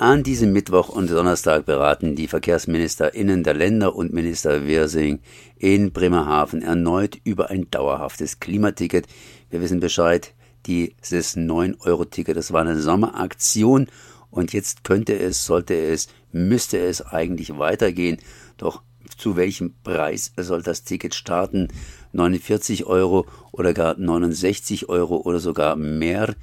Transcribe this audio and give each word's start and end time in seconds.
An 0.00 0.22
diesem 0.22 0.54
Mittwoch 0.54 0.88
und 0.88 1.10
Donnerstag 1.10 1.66
beraten 1.66 2.16
die 2.16 2.26
VerkehrsministerInnen 2.26 3.44
der 3.44 3.52
Länder 3.52 3.94
und 3.94 4.14
Minister 4.14 4.66
Wirsing 4.66 5.20
in 5.58 5.92
Bremerhaven 5.92 6.62
erneut 6.62 7.18
über 7.22 7.50
ein 7.50 7.70
dauerhaftes 7.70 8.40
Klimaticket. 8.40 9.06
Wir 9.50 9.60
wissen 9.60 9.78
Bescheid, 9.78 10.32
dieses 10.64 11.36
9-Euro-Ticket, 11.36 12.34
das 12.34 12.50
war 12.50 12.62
eine 12.62 12.80
Sommeraktion 12.80 13.88
und 14.30 14.54
jetzt 14.54 14.84
könnte 14.84 15.18
es, 15.18 15.44
sollte 15.44 15.74
es, 15.74 16.08
müsste 16.32 16.78
es 16.78 17.02
eigentlich 17.02 17.58
weitergehen. 17.58 18.16
Doch 18.56 18.80
zu 19.18 19.36
welchem 19.36 19.74
Preis 19.84 20.32
soll 20.38 20.62
das 20.62 20.82
Ticket 20.82 21.14
starten? 21.14 21.68
49 22.14 22.86
Euro 22.86 23.26
oder 23.52 23.74
gar 23.74 23.98
69 23.98 24.88
Euro 24.88 25.18
oder 25.18 25.40
sogar 25.40 25.76
mehr? 25.76 26.36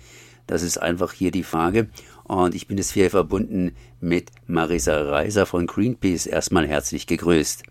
Das 0.48 0.64
ist 0.64 0.82
einfach 0.82 1.12
hier 1.12 1.32
die 1.32 1.44
Frage. 1.44 1.90
Und 2.28 2.56
ich 2.56 2.68
bin 2.68 2.78
jetzt 2.78 2.92
hier 2.92 3.10
verbunden 3.10 3.76
mit 4.02 4.32
Marisa 4.48 5.02
Reiser 5.02 5.46
von 5.46 5.66
Greenpeace. 5.66 6.28
Erstmal 6.28 6.68
herzlich 6.68 7.08
gegrüßt. 7.08 7.64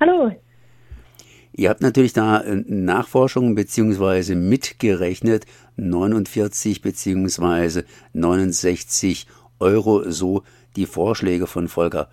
Hallo. 0.00 0.32
Ihr 1.52 1.70
habt 1.70 1.80
natürlich 1.80 2.12
da 2.12 2.40
äh, 2.40 2.64
Nachforschungen 2.66 3.54
beziehungsweise 3.54 4.34
mitgerechnet 4.34 5.46
49 5.76 6.82
beziehungsweise 6.82 7.84
69 8.12 9.26
Euro, 9.58 10.10
so 10.10 10.42
die 10.74 10.86
Vorschläge 10.86 11.46
von 11.46 11.68
Volker 11.68 12.08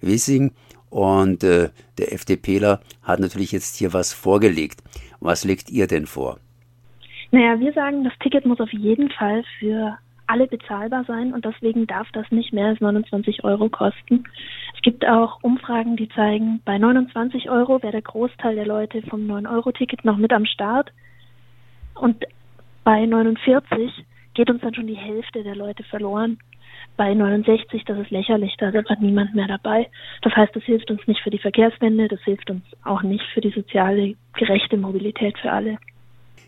Wissing. 0.00 0.52
Und 0.90 1.42
äh, 1.42 1.70
der 1.96 2.12
FDPler 2.12 2.80
hat 3.02 3.20
natürlich 3.20 3.52
jetzt 3.52 3.76
hier 3.76 3.94
was 3.94 4.12
vorgelegt. 4.12 4.82
Was 5.20 5.44
legt 5.44 5.70
ihr 5.70 5.86
denn 5.86 6.06
vor? 6.06 6.38
Naja, 7.30 7.58
wir 7.60 7.72
sagen, 7.72 8.04
das 8.04 8.12
Ticket 8.20 8.44
muss 8.44 8.60
auf 8.60 8.72
jeden 8.72 9.08
Fall 9.10 9.42
für 9.58 9.96
alle 10.32 10.46
bezahlbar 10.46 11.04
sein 11.04 11.34
und 11.34 11.44
deswegen 11.44 11.86
darf 11.86 12.10
das 12.12 12.30
nicht 12.30 12.54
mehr 12.54 12.68
als 12.68 12.80
29 12.80 13.44
Euro 13.44 13.68
kosten. 13.68 14.24
Es 14.74 14.80
gibt 14.80 15.06
auch 15.06 15.42
Umfragen, 15.42 15.96
die 15.96 16.08
zeigen, 16.08 16.62
bei 16.64 16.78
29 16.78 17.50
Euro 17.50 17.82
wäre 17.82 17.92
der 17.92 18.02
Großteil 18.02 18.54
der 18.54 18.66
Leute 18.66 19.02
vom 19.02 19.20
9-Euro-Ticket 19.30 20.06
noch 20.06 20.16
mit 20.16 20.32
am 20.32 20.46
Start 20.46 20.90
und 21.94 22.24
bei 22.82 23.04
49 23.04 24.06
geht 24.32 24.48
uns 24.48 24.62
dann 24.62 24.74
schon 24.74 24.86
die 24.86 24.96
Hälfte 24.96 25.42
der 25.42 25.54
Leute 25.54 25.84
verloren. 25.84 26.38
Bei 26.96 27.12
69, 27.12 27.84
das 27.84 27.98
ist 27.98 28.10
lächerlich, 28.10 28.54
da 28.56 28.70
ist 28.70 28.76
einfach 28.76 28.98
niemand 29.00 29.34
mehr 29.34 29.48
dabei. 29.48 29.88
Das 30.22 30.34
heißt, 30.34 30.56
das 30.56 30.64
hilft 30.64 30.90
uns 30.90 31.06
nicht 31.06 31.20
für 31.20 31.30
die 31.30 31.38
Verkehrswende, 31.38 32.08
das 32.08 32.22
hilft 32.22 32.50
uns 32.50 32.64
auch 32.84 33.02
nicht 33.02 33.24
für 33.34 33.42
die 33.42 33.50
soziale, 33.50 34.14
gerechte 34.34 34.78
Mobilität 34.78 35.36
für 35.38 35.52
alle. 35.52 35.76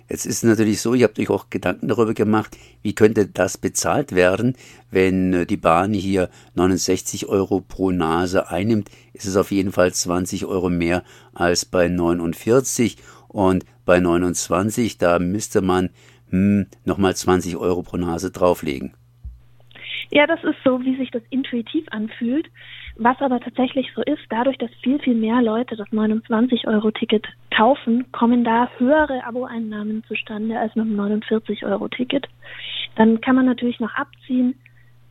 Jetzt 0.09 0.27
ist 0.27 0.39
es 0.39 0.43
natürlich 0.43 0.81
so, 0.81 0.93
ihr 0.93 1.05
habt 1.05 1.19
euch 1.19 1.31
auch 1.31 1.49
Gedanken 1.49 1.89
darüber 1.89 2.13
gemacht, 2.13 2.59
wie 2.83 2.95
könnte 2.95 3.27
das 3.27 3.57
bezahlt 3.57 4.13
werden, 4.13 4.55
wenn 4.91 5.33
äh, 5.33 5.47
die 5.47 5.57
Bahn 5.57 5.95
hier 5.95 6.29
69 6.55 7.27
Euro 7.27 7.61
pro 7.61 7.91
Nase 7.91 8.49
einnimmt, 8.51 8.91
ist 9.15 9.27
es 9.27 9.37
auf 9.37 9.51
jeden 9.51 9.73
Fall 9.73 9.95
20 9.95 10.45
Euro 10.45 10.69
mehr 10.69 11.05
als 11.33 11.65
bei 11.65 11.89
49 11.89 12.99
und 13.29 13.65
bei 13.87 13.99
29, 13.99 14.99
da 14.99 15.19
müsste 15.19 15.63
man 15.63 15.91
hm, 16.29 16.67
nochmal 16.85 17.17
20 17.17 17.57
Euro 17.57 17.83
pro 17.83 17.97
Nase 17.97 18.31
drauflegen. 18.31 18.93
Ja, 20.11 20.27
das 20.27 20.43
ist 20.45 20.57
so, 20.65 20.81
wie 20.83 20.97
sich 20.97 21.11
das 21.11 21.23
intuitiv 21.31 21.87
anfühlt. 21.91 22.49
Was 22.97 23.21
aber 23.21 23.41
tatsächlich 23.41 23.91
so 23.95 24.03
ist, 24.03 24.23
dadurch, 24.31 24.57
dass 24.59 24.71
viel, 24.83 25.01
viel 25.01 25.15
mehr 25.15 25.43
Leute 25.43 25.75
das 25.77 25.89
29-Euro-Ticket 25.89 27.27
kaufen, 27.51 28.11
kommen 28.13 28.45
da 28.45 28.69
höhere 28.79 29.25
Abo-Einnahmen 29.25 30.05
zustande 30.07 30.59
als 30.59 30.77
mit 30.77 30.87
dem 30.87 31.01
49-Euro-Ticket. 31.01 32.29
Dann 32.95 33.21
kann 33.21 33.35
man 33.35 33.47
natürlich 33.47 33.81
noch 33.81 33.95
abziehen. 33.95 34.55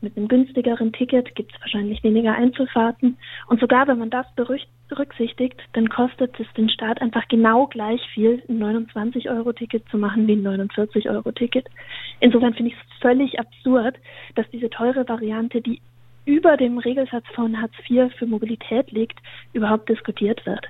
Mit 0.03 0.17
einem 0.17 0.27
günstigeren 0.27 0.91
Ticket 0.91 1.33
gibt 1.33 1.55
es 1.55 1.61
wahrscheinlich 1.61 2.03
weniger 2.03 2.33
Einzelfahrten. 2.33 3.17
Und 3.47 3.61
sogar 3.61 3.87
wenn 3.87 3.99
man 3.99 4.09
das 4.09 4.25
berücksichtigt, 4.35 5.61
dann 5.71 5.87
kostet 5.87 6.37
es 6.41 6.45
den 6.57 6.67
Staat 6.67 7.01
einfach 7.01 7.25
genau 7.29 7.67
gleich 7.67 8.01
viel, 8.13 8.43
ein 8.49 8.61
29-Euro-Ticket 8.61 9.87
zu 9.89 9.97
machen 9.97 10.27
wie 10.27 10.33
ein 10.33 10.45
49-Euro-Ticket. 10.45 11.69
Insofern 12.19 12.53
finde 12.53 12.71
ich 12.71 12.77
es 12.77 12.99
völlig 12.99 13.39
absurd, 13.39 13.95
dass 14.35 14.45
diese 14.51 14.69
teure 14.69 15.07
Variante, 15.07 15.61
die 15.61 15.79
über 16.25 16.57
dem 16.57 16.79
Regelsatz 16.79 17.23
von 17.33 17.61
Hartz 17.61 17.73
IV 17.89 18.11
für 18.19 18.25
Mobilität 18.25 18.91
liegt, 18.91 19.17
überhaupt 19.53 19.87
diskutiert 19.87 20.45
wird. 20.45 20.65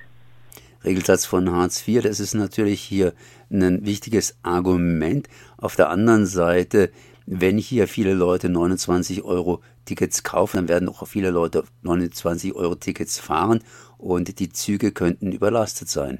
Regelsatz 0.84 1.26
von 1.26 1.50
Hartz 1.52 1.88
IV, 1.88 2.04
das 2.04 2.20
ist 2.20 2.36
natürlich 2.36 2.82
hier 2.82 3.14
ein 3.50 3.84
wichtiges 3.84 4.38
Argument. 4.44 5.28
Auf 5.58 5.76
der 5.76 5.90
anderen 5.90 6.28
Seite, 6.28 6.92
wenn 7.26 7.58
hier 7.58 7.88
viele 7.88 8.14
Leute 8.14 8.50
29 8.50 9.24
Euro 9.24 9.62
Tickets 9.86 10.24
kaufen, 10.24 10.58
dann 10.58 10.70
werden 10.70 10.90
auch 10.90 11.06
viele 11.08 11.32
Leute 11.32 11.64
29 11.84 12.54
Euro 12.54 12.76
Tickets 12.76 13.20
fahren 13.20 13.62
und 13.98 14.40
die 14.40 14.50
Züge 14.50 14.92
könnten 14.92 15.32
überlastet 15.32 15.90
sein. 15.90 16.20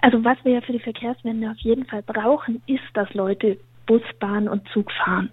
Also 0.00 0.22
was 0.24 0.38
wir 0.44 0.52
ja 0.52 0.60
für 0.60 0.72
die 0.72 0.80
Verkehrswende 0.80 1.50
auf 1.50 1.58
jeden 1.58 1.86
Fall 1.86 2.02
brauchen, 2.02 2.62
ist, 2.66 2.84
dass 2.94 3.12
Leute 3.14 3.58
Bus, 3.86 4.02
Bahn 4.20 4.48
und 4.48 4.66
Zug 4.68 4.90
fahren. 4.92 5.30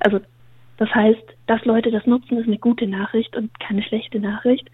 Also 0.00 0.20
das 0.78 0.94
heißt, 0.94 1.22
dass 1.46 1.64
Leute 1.64 1.90
das 1.90 2.06
nutzen, 2.06 2.38
ist 2.38 2.46
eine 2.46 2.58
gute 2.58 2.86
Nachricht 2.86 3.36
und 3.36 3.58
keine 3.60 3.82
schlechte 3.82 4.20
Nachricht. 4.20 4.70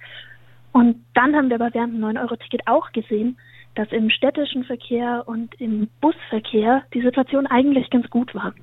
Und 0.72 1.04
dann 1.14 1.34
haben 1.36 1.48
wir 1.48 1.56
aber 1.56 1.74
während 1.74 1.94
dem 1.94 2.04
9-Euro-Ticket 2.04 2.66
auch 2.66 2.90
gesehen, 2.92 3.36
dass 3.74 3.90
im 3.92 4.10
städtischen 4.10 4.64
Verkehr 4.64 5.24
und 5.26 5.54
im 5.60 5.88
Busverkehr 6.00 6.82
die 6.92 7.02
Situation 7.02 7.46
eigentlich 7.46 7.90
ganz 7.90 8.08
gut 8.10 8.34
war. 8.34 8.54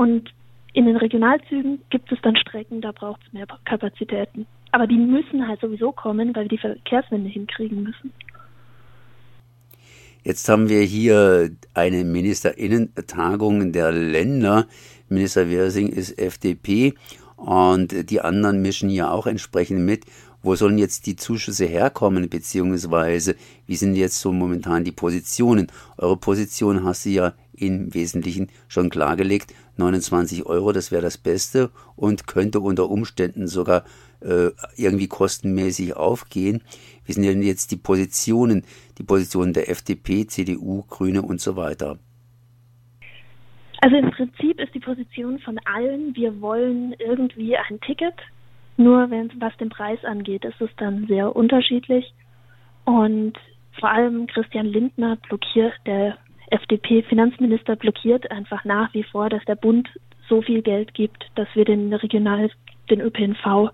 Und 0.00 0.30
in 0.72 0.86
den 0.86 0.96
Regionalzügen 0.96 1.82
gibt 1.90 2.10
es 2.10 2.18
dann 2.22 2.34
Strecken, 2.34 2.80
da 2.80 2.90
braucht 2.90 3.20
es 3.26 3.34
mehr 3.34 3.46
Kapazitäten. 3.66 4.46
Aber 4.72 4.86
die 4.86 4.96
müssen 4.96 5.46
halt 5.46 5.60
sowieso 5.60 5.92
kommen, 5.92 6.34
weil 6.34 6.44
wir 6.44 6.48
die 6.48 6.56
Verkehrswende 6.56 7.28
hinkriegen 7.28 7.82
müssen. 7.82 8.10
Jetzt 10.24 10.48
haben 10.48 10.70
wir 10.70 10.80
hier 10.80 11.50
eine 11.74 12.04
Ministerinnentagung 12.04 13.72
der 13.72 13.92
Länder. 13.92 14.68
Minister 15.10 15.50
Wirsing 15.50 15.88
ist 15.88 16.18
FDP 16.18 16.94
und 17.36 18.08
die 18.10 18.22
anderen 18.22 18.62
mischen 18.62 18.88
ja 18.88 19.10
auch 19.10 19.26
entsprechend 19.26 19.80
mit. 19.80 20.06
Wo 20.42 20.54
sollen 20.54 20.78
jetzt 20.78 21.04
die 21.04 21.16
Zuschüsse 21.16 21.66
herkommen, 21.66 22.30
beziehungsweise 22.30 23.36
wie 23.66 23.76
sind 23.76 23.96
jetzt 23.96 24.18
so 24.18 24.32
momentan 24.32 24.84
die 24.84 24.92
Positionen? 24.92 25.66
Eure 25.98 26.16
Position 26.16 26.84
hast 26.84 27.04
du 27.04 27.10
ja 27.10 27.34
im 27.60 27.92
Wesentlichen 27.92 28.48
schon 28.68 28.88
klargelegt. 28.88 29.52
29 29.80 30.46
Euro, 30.46 30.72
das 30.72 30.92
wäre 30.92 31.02
das 31.02 31.18
Beste 31.18 31.70
und 31.96 32.26
könnte 32.26 32.60
unter 32.60 32.88
Umständen 32.88 33.48
sogar 33.48 33.84
äh, 34.20 34.50
irgendwie 34.76 35.08
kostenmäßig 35.08 35.96
aufgehen. 35.96 36.62
Wie 37.04 37.12
sind 37.12 37.24
denn 37.24 37.42
jetzt 37.42 37.72
die 37.72 37.76
Positionen, 37.76 38.64
die 38.98 39.02
Positionen 39.02 39.52
der 39.52 39.68
FDP, 39.68 40.26
CDU, 40.26 40.84
Grüne 40.88 41.22
und 41.22 41.40
so 41.40 41.56
weiter? 41.56 41.98
Also 43.80 43.96
im 43.96 44.10
Prinzip 44.10 44.60
ist 44.60 44.74
die 44.74 44.80
Position 44.80 45.38
von 45.38 45.58
allen, 45.64 46.14
wir 46.14 46.40
wollen 46.40 46.94
irgendwie 46.98 47.56
ein 47.56 47.80
Ticket. 47.80 48.14
Nur 48.76 49.10
wenn 49.10 49.30
was 49.40 49.56
den 49.56 49.70
Preis 49.70 50.04
angeht, 50.04 50.44
ist 50.44 50.60
es 50.60 50.70
dann 50.76 51.06
sehr 51.06 51.34
unterschiedlich. 51.34 52.12
Und 52.84 53.38
vor 53.78 53.90
allem 53.90 54.26
Christian 54.26 54.66
Lindner 54.66 55.16
blockiert, 55.16 55.72
der 55.86 56.18
FDP-Finanzminister 56.50 57.76
blockiert 57.76 58.30
einfach 58.30 58.64
nach 58.64 58.92
wie 58.94 59.04
vor, 59.04 59.28
dass 59.28 59.44
der 59.44 59.56
Bund 59.56 59.88
so 60.28 60.42
viel 60.42 60.62
Geld 60.62 60.94
gibt, 60.94 61.26
dass 61.34 61.48
wir 61.54 61.64
den 61.64 61.92
Regional, 61.92 62.50
den 62.90 63.00
ÖPNV 63.00 63.70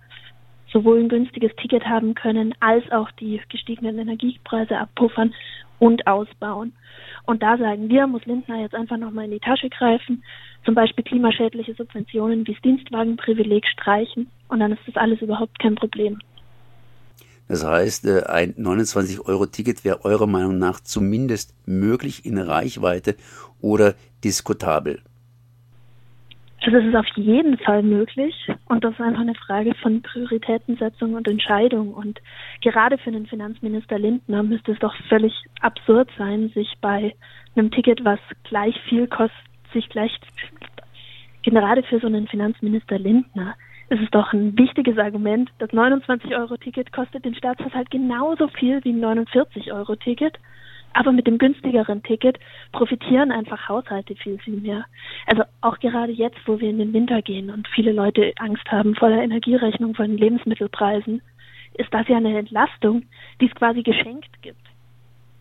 sowohl 0.72 1.00
ein 1.00 1.08
günstiges 1.08 1.54
Ticket 1.56 1.86
haben 1.86 2.14
können, 2.14 2.54
als 2.60 2.90
auch 2.92 3.10
die 3.12 3.40
gestiegenen 3.48 3.98
Energiepreise 3.98 4.76
abpuffern 4.78 5.34
und 5.78 6.06
ausbauen. 6.06 6.72
Und 7.24 7.42
da 7.42 7.56
sagen 7.56 7.88
wir, 7.88 8.06
muss 8.06 8.24
Lindner 8.26 8.60
jetzt 8.60 8.74
einfach 8.74 8.96
nochmal 8.96 9.26
in 9.26 9.32
die 9.32 9.40
Tasche 9.40 9.68
greifen, 9.68 10.22
zum 10.64 10.74
Beispiel 10.74 11.04
klimaschädliche 11.04 11.74
Subventionen 11.74 12.46
wie 12.46 12.52
das 12.52 12.62
Dienstwagenprivileg 12.62 13.66
streichen 13.66 14.28
und 14.48 14.60
dann 14.60 14.72
ist 14.72 14.82
das 14.86 14.96
alles 14.96 15.20
überhaupt 15.22 15.58
kein 15.58 15.76
Problem. 15.76 16.18
Das 17.48 17.64
heißt, 17.64 18.06
äh, 18.06 18.24
ein 18.24 18.54
29-Euro-Ticket 18.54 19.84
wäre 19.84 20.04
eurer 20.04 20.26
Meinung 20.26 20.58
nach 20.58 20.80
zumindest 20.80 21.54
möglich 21.66 22.26
in 22.26 22.38
Reichweite 22.38 23.16
oder 23.60 23.94
diskutabel. 24.24 25.00
Also 26.62 26.78
es 26.78 26.86
ist 26.86 26.96
auf 26.96 27.06
jeden 27.14 27.58
Fall 27.58 27.84
möglich 27.84 28.34
und 28.64 28.82
das 28.82 28.94
ist 28.94 29.00
einfach 29.00 29.20
eine 29.20 29.36
Frage 29.36 29.72
von 29.76 30.02
Prioritätensetzung 30.02 31.14
und 31.14 31.28
Entscheidung. 31.28 31.94
Und 31.94 32.20
gerade 32.60 32.98
für 32.98 33.12
den 33.12 33.26
Finanzminister 33.26 33.98
Lindner 34.00 34.42
müsste 34.42 34.72
es 34.72 34.78
doch 34.80 34.94
völlig 35.08 35.32
absurd 35.60 36.10
sein, 36.18 36.50
sich 36.54 36.74
bei 36.80 37.14
einem 37.54 37.70
Ticket, 37.70 38.04
was 38.04 38.18
gleich 38.42 38.74
viel 38.88 39.06
kostet, 39.06 39.38
sich 39.72 39.88
gleich 39.90 40.10
gerade 41.44 41.84
für 41.84 42.00
so 42.00 42.08
einen 42.08 42.26
Finanzminister 42.26 42.98
Lindner 42.98 43.54
ist 43.88 44.02
es 44.02 44.10
doch 44.10 44.32
ein 44.32 44.58
wichtiges 44.58 44.98
Argument. 44.98 45.50
Das 45.58 45.70
29-Euro-Ticket 45.70 46.92
kostet 46.92 47.24
den 47.24 47.34
Staatshaushalt 47.34 47.90
genauso 47.90 48.48
viel 48.48 48.82
wie 48.84 48.92
ein 48.92 49.04
49-Euro-Ticket. 49.04 50.38
Aber 50.92 51.12
mit 51.12 51.26
dem 51.26 51.38
günstigeren 51.38 52.02
Ticket 52.02 52.38
profitieren 52.72 53.30
einfach 53.30 53.68
Haushalte 53.68 54.16
viel, 54.16 54.38
viel 54.38 54.56
mehr. 54.56 54.86
Also 55.26 55.42
auch 55.60 55.78
gerade 55.78 56.12
jetzt, 56.12 56.38
wo 56.46 56.58
wir 56.58 56.70
in 56.70 56.78
den 56.78 56.92
Winter 56.92 57.20
gehen 57.22 57.50
und 57.50 57.68
viele 57.68 57.92
Leute 57.92 58.32
Angst 58.38 58.66
haben 58.72 58.94
vor 58.94 59.10
der 59.10 59.22
Energierechnung, 59.22 59.94
vor 59.94 60.06
den 60.06 60.16
Lebensmittelpreisen, 60.16 61.20
ist 61.74 61.92
das 61.92 62.08
ja 62.08 62.16
eine 62.16 62.38
Entlastung, 62.38 63.02
die 63.40 63.46
es 63.46 63.54
quasi 63.54 63.82
geschenkt 63.82 64.42
gibt. 64.42 64.66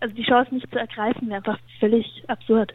Also 0.02 0.14
die 0.14 0.24
Chance 0.24 0.54
nicht 0.54 0.70
zu 0.70 0.78
ergreifen 0.78 1.30
wäre 1.30 1.38
einfach 1.38 1.60
völlig 1.80 2.24
absurd. 2.28 2.74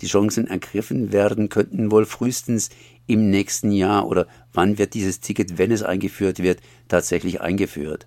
Die 0.00 0.06
Chancen 0.06 0.48
ergriffen 0.48 1.12
werden 1.12 1.48
könnten 1.48 1.92
wohl 1.92 2.06
frühestens 2.06 2.70
im 3.06 3.30
nächsten 3.30 3.72
Jahr 3.72 4.06
oder 4.06 4.26
wann 4.52 4.78
wird 4.78 4.94
dieses 4.94 5.20
Ticket, 5.20 5.58
wenn 5.58 5.70
es 5.70 5.82
eingeführt 5.82 6.42
wird, 6.42 6.60
tatsächlich 6.88 7.40
eingeführt? 7.40 8.06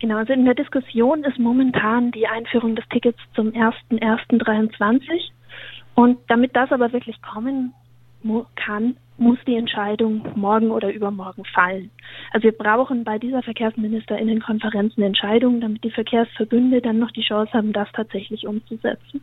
Genau, 0.00 0.16
also 0.16 0.32
in 0.32 0.46
der 0.46 0.54
Diskussion 0.54 1.24
ist 1.24 1.38
momentan 1.38 2.10
die 2.10 2.26
Einführung 2.26 2.74
des 2.74 2.88
Tickets 2.88 3.18
zum 3.34 3.48
1.1.23. 3.48 5.30
Und 5.94 6.18
damit 6.28 6.56
das 6.56 6.72
aber 6.72 6.92
wirklich 6.92 7.20
kommen 7.20 7.74
kann, 8.56 8.96
muss 9.18 9.38
die 9.46 9.56
Entscheidung 9.56 10.26
morgen 10.34 10.70
oder 10.70 10.92
übermorgen 10.92 11.44
fallen. 11.44 11.90
Also 12.32 12.44
wir 12.44 12.56
brauchen 12.56 13.04
bei 13.04 13.18
dieser 13.18 13.42
Verkehrsministerinnenkonferenz 13.42 14.94
eine 14.96 15.06
Entscheidung, 15.06 15.60
damit 15.60 15.84
die 15.84 15.90
Verkehrsverbünde 15.90 16.80
dann 16.80 16.98
noch 16.98 17.10
die 17.10 17.22
Chance 17.22 17.52
haben, 17.52 17.74
das 17.74 17.88
tatsächlich 17.92 18.46
umzusetzen. 18.46 19.20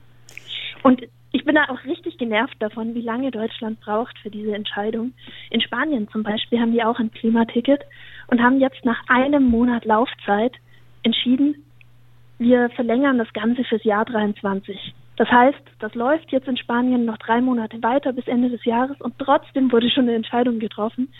Und 0.84 1.02
bin 1.48 1.56
da 1.56 1.64
auch 1.70 1.84
richtig 1.86 2.18
genervt 2.18 2.56
davon, 2.60 2.94
wie 2.94 3.02
lange 3.02 3.32
Deutschland 3.32 3.80
braucht 3.80 4.20
für 4.20 4.30
diese 4.30 4.54
Entscheidung. 4.54 5.14
In 5.50 5.62
Spanien 5.62 6.08
zum 6.10 6.22
Beispiel 6.22 6.60
haben 6.60 6.74
die 6.74 6.84
auch 6.84 7.00
ein 7.00 7.12
Klimaticket 7.12 7.82
und 8.28 8.42
haben 8.42 8.60
jetzt 8.60 8.86
nach 8.86 9.02
einem 9.08 9.46
Monat 9.46 9.86
Laufzeit 9.86 10.54
entschieden, 11.04 11.64
wir 12.38 12.70
verlängern 12.72 13.18
das 13.18 13.32
Ganze 13.34 13.64
fürs 13.64 13.84
Jahr 13.84 14.06
23. 14.06 14.94
Das 15.16 15.30
heißt, 15.30 15.58
das 15.80 15.96
läuft 15.96 16.32
jetzt 16.32 16.48
in 16.48 16.58
Spanien 16.58 17.06
noch 17.06 17.18
drei 17.18 17.42
Monate 17.42 17.82
weiter 17.82 18.14
bis 18.14 18.28
Ende 18.28 18.50
des 18.50 18.64
Jahres 18.66 19.00
und 19.02 19.18
trotzdem 19.18 19.72
wurde 19.72 19.90
schon 19.90 20.04
eine 20.04 20.16
Entscheidung 20.16 20.60
getroffen, 20.60 21.12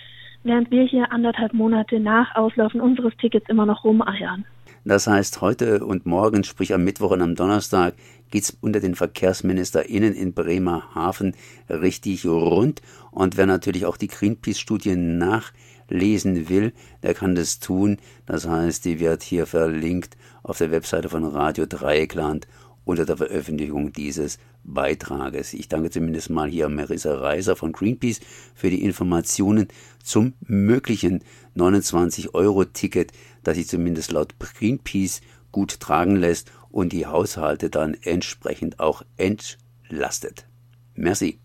während 0.44 0.70
wir 0.70 0.84
hier 0.84 1.12
anderthalb 1.12 1.54
Monate 1.54 2.00
nach 2.00 2.36
Auslaufen 2.36 2.82
unseres 2.82 3.18
Tickets 3.18 3.50
immer 3.50 3.66
noch 3.66 3.84
rumeiern. 3.84 4.46
Das 4.88 5.06
heißt, 5.06 5.42
heute 5.42 5.86
und 5.86 6.06
morgen, 6.06 6.46
sprich 6.46 6.74
am 6.74 6.86
Mittwoch 6.86 7.12
und 7.12 7.22
am 7.22 7.36
Donnerstag, 7.36 7.94
geht's 8.32 8.56
unter 8.62 8.80
den 8.80 8.96
VerkehrsministerInnen 8.96 10.14
in 10.14 10.32
Bremerhaven 10.32 11.36
richtig 11.70 12.26
rund. 12.26 12.82
Und 13.12 13.36
wer 13.36 13.48
natürlich 13.48 13.86
auch 13.86 13.98
die 13.98 14.08
Greenpeace-Studien 14.08 15.18
nachlesen 15.18 16.48
will, 16.48 16.72
der 17.04 17.14
kann 17.14 17.36
das 17.36 17.60
tun. 17.60 17.98
Das 18.26 18.48
heißt, 18.48 18.86
die 18.86 19.02
wird 19.02 19.24
hier 19.24 19.46
verlinkt 19.46 20.16
auf 20.42 20.60
der 20.60 20.72
Webseite 20.72 21.10
von 21.10 21.26
Radio 21.26 21.66
Dreieckland 21.66 22.48
unter 22.86 23.06
der 23.06 23.18
Veröffentlichung 23.18 23.92
dieses 23.92 24.40
Beitrages. 24.64 25.54
Ich 25.54 25.68
danke 25.68 25.90
zumindest 25.90 26.30
mal 26.30 26.48
hier 26.48 26.70
Marisa 26.70 27.14
Reiser 27.14 27.58
von 27.58 27.74
Greenpeace 27.74 28.22
für 28.56 28.70
die 28.70 28.86
Informationen 28.86 29.68
zum 30.02 30.34
möglichen 30.40 31.24
29-Euro-Ticket, 31.58 33.12
das 33.48 33.56
sich 33.56 33.68
zumindest 33.68 34.12
laut 34.12 34.36
Greenpeace 34.40 35.22
gut 35.54 35.80
tragen 35.80 36.18
lässt 36.18 36.52
und 36.70 36.92
die 36.92 37.06
Haushalte 37.06 37.70
dann 37.70 37.94
entsprechend 37.94 38.80
auch 38.80 39.04
entlastet. 39.16 40.48
Merci. 40.96 41.40